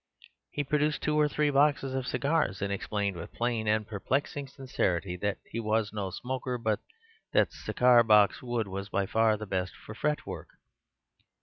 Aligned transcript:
He 0.49 0.63
produced 0.63 1.03
two 1.03 1.15
or 1.19 1.29
three 1.29 1.51
boxes 1.51 1.93
of 1.93 2.07
cigars, 2.07 2.59
and 2.63 2.73
explained 2.73 3.15
with 3.17 3.31
plain 3.35 3.67
and 3.67 3.85
perplexing 3.85 4.47
sincerity 4.47 5.15
that 5.17 5.37
he 5.45 5.59
was 5.59 5.93
no 5.93 6.09
smoker, 6.09 6.57
but 6.57 6.79
that 7.33 7.53
cigar 7.53 8.01
box 8.01 8.41
wood 8.41 8.67
was 8.67 8.89
by 8.89 9.05
far 9.05 9.37
the 9.37 9.45
best 9.45 9.73
for 9.75 9.93
fretwork. 9.93 10.47